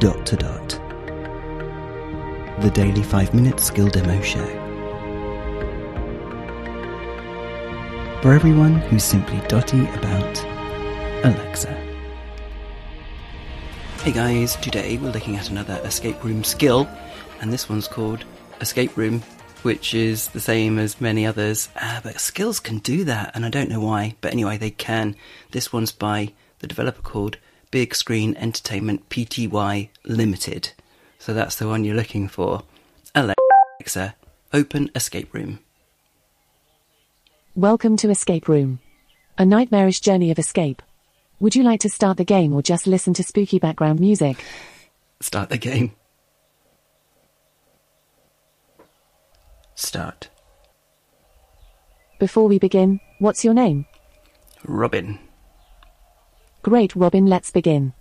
[0.00, 0.68] Dot to Dot.
[2.62, 4.46] The daily 5 minute skill demo show.
[8.22, 10.42] For everyone who's simply dotty about
[11.22, 11.74] Alexa.
[14.02, 16.88] Hey guys, today we're looking at another escape room skill,
[17.42, 18.24] and this one's called
[18.62, 19.22] Escape Room,
[19.64, 21.68] which is the same as many others.
[21.78, 25.14] Uh, but skills can do that, and I don't know why, but anyway, they can.
[25.50, 27.36] This one's by the developer called
[27.70, 30.72] Big Screen Entertainment Pty Limited.
[31.20, 32.64] So that's the one you're looking for.
[33.14, 34.16] Alexa,
[34.52, 35.60] open Escape Room.
[37.54, 38.80] Welcome to Escape Room.
[39.38, 40.82] A nightmarish journey of escape.
[41.38, 44.44] Would you like to start the game or just listen to spooky background music?
[45.20, 45.92] Start the game.
[49.76, 50.28] Start.
[52.18, 53.86] Before we begin, what's your name?
[54.64, 55.20] Robin.
[56.62, 57.94] Great, Robin, let's begin.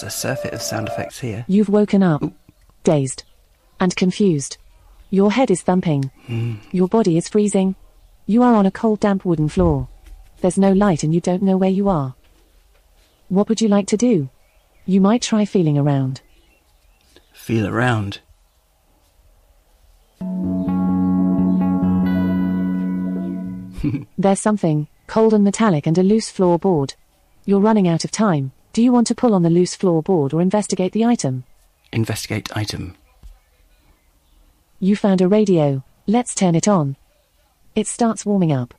[0.00, 1.46] There's a surfeit of sound effects here.
[1.48, 2.22] You've woken up,
[2.84, 3.22] dazed
[3.80, 4.58] and confused.
[5.08, 6.10] Your head is thumping.
[6.26, 6.56] Hmm.
[6.70, 7.76] Your body is freezing.
[8.28, 9.86] You are on a cold, damp wooden floor.
[10.40, 12.16] There's no light and you don't know where you are.
[13.28, 14.28] What would you like to do?
[14.84, 16.22] You might try feeling around.
[17.32, 18.18] Feel around.
[24.18, 26.96] There's something, cold and metallic and a loose floorboard.
[27.44, 28.50] You're running out of time.
[28.72, 31.44] Do you want to pull on the loose floorboard or investigate the item?
[31.92, 32.96] Investigate item.
[34.80, 35.84] You found a radio.
[36.08, 36.96] Let's turn it on.
[37.76, 38.72] It starts warming up.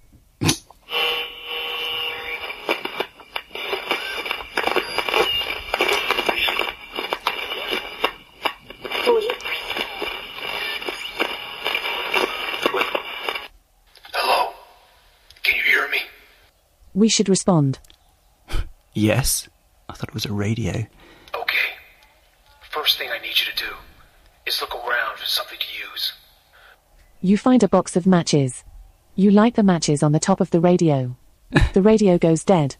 [14.13, 14.53] Hello?
[15.43, 15.99] Can you hear me?
[16.93, 17.79] We should respond.
[18.93, 19.47] Yes.
[19.87, 20.71] I thought it was a radio.
[21.35, 21.69] Okay.
[22.71, 23.71] First thing I need you to do
[24.47, 26.13] is look around for something to use.
[27.21, 28.63] You find a box of matches.
[29.19, 31.15] You light the matches on the top of the radio.
[31.73, 32.75] the radio goes dead.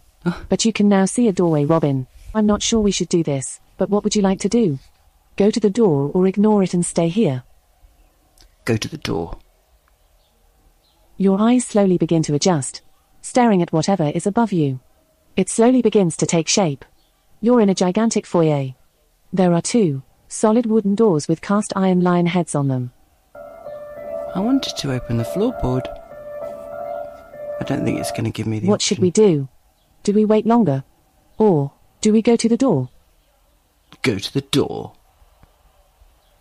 [0.49, 2.05] But you can now see a doorway, Robin.
[2.35, 4.77] I'm not sure we should do this, but what would you like to do?
[5.35, 7.41] Go to the door or ignore it and stay here.
[8.65, 9.39] Go to the door.
[11.17, 12.83] Your eyes slowly begin to adjust,
[13.21, 14.79] staring at whatever is above you.
[15.35, 16.85] It slowly begins to take shape.
[17.41, 18.75] You're in a gigantic foyer.
[19.33, 22.91] There are two solid wooden doors with cast iron lion heads on them.
[24.35, 25.96] I wanted to open the floorboard.
[27.59, 29.47] I don't think it's going to give me the What should we do?
[30.03, 30.83] Do we wait longer?
[31.37, 32.89] Or do we go to the door?
[34.01, 34.93] Go to the door.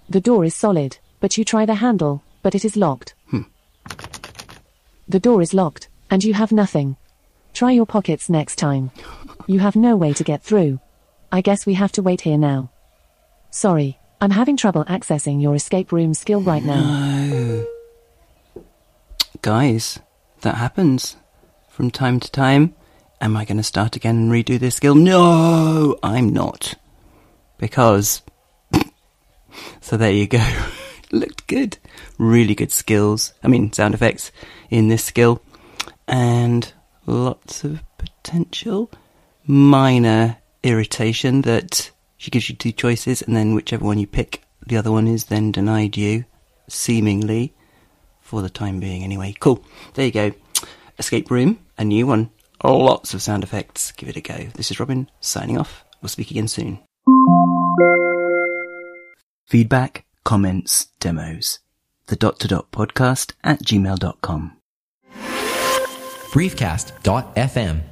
[0.09, 3.15] The door is solid, but you try the handle, but it is locked.
[3.31, 3.43] Hmm.
[5.09, 6.97] The door is locked, and you have nothing.
[7.55, 8.91] Try your pockets next time.
[9.47, 10.81] You have no way to get through.
[11.33, 12.71] I guess we have to wait here now.
[13.51, 16.83] Sorry, I'm having trouble accessing your escape room skill right now.
[16.83, 17.67] No.
[19.43, 19.99] Guys,
[20.43, 21.17] that happens
[21.69, 22.75] from time to time.
[23.21, 24.95] Am I going to start again and redo this skill?
[24.95, 26.75] No, I'm not.
[27.59, 28.23] Because.
[29.81, 30.45] so there you go.
[31.13, 31.79] Looked good.
[32.19, 33.33] Really good skills.
[33.43, 34.33] I mean, sound effects
[34.71, 35.43] in this skill.
[36.07, 36.73] And
[37.07, 38.91] lots of potential.
[39.47, 44.77] Minor irritation that she gives you two choices, and then whichever one you pick, the
[44.77, 46.25] other one is then denied you,
[46.69, 47.55] seemingly,
[48.27, 49.35] for the time being anyway.
[49.39, 49.65] Cool.
[49.95, 50.33] There you go.
[50.99, 52.31] Escape Room, a new one.
[52.65, 53.93] Lots of sound effects.
[53.93, 54.49] Give it a go.
[54.55, 55.85] This is Robin, signing off.
[56.03, 56.81] We'll speak again soon.
[59.47, 61.61] Feedback, comments, demos.
[62.07, 64.57] The dot to dot podcast at gmail.com.
[66.33, 67.83] briefcast.fm